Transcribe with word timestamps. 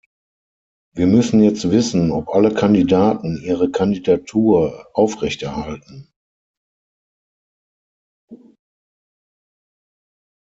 Wir 0.95 1.05
müssen 1.05 1.43
jetzt 1.43 1.69
wissen, 1.69 2.09
ob 2.11 2.29
alle 2.29 2.51
Kandidaten 2.51 3.37
ihre 3.39 3.69
Kandidatur 3.69 4.87
aufrechterhalten. 4.95 6.11